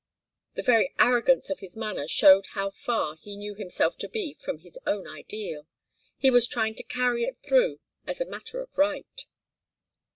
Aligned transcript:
The 0.55 0.63
very 0.63 0.95
arrogance 0.97 1.51
of 1.51 1.59
his 1.59 1.77
manner 1.77 2.07
showed 2.07 2.47
how 2.53 2.71
far 2.71 3.17
he 3.17 3.37
knew 3.37 3.53
himself 3.53 3.99
to 3.99 4.09
be 4.09 4.33
from 4.33 4.57
his 4.57 4.79
own 4.87 5.05
ideal. 5.07 5.67
He 6.17 6.31
was 6.31 6.47
trying 6.47 6.73
to 6.77 6.83
carry 6.83 7.23
it 7.23 7.37
through 7.37 7.79
as 8.07 8.19
a 8.19 8.25
matter 8.25 8.61
of 8.61 8.75
right. 8.79 9.25